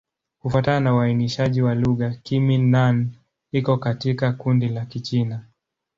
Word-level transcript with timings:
Kufuatana 0.39 0.79
na 0.79 0.95
uainishaji 0.95 1.61
wa 1.61 1.75
lugha, 1.75 2.09
Kimin-Nan 2.09 3.09
iko 3.51 3.77
katika 3.77 4.31
kundi 4.33 4.69
la 4.69 4.85
Kichina. 4.85 5.45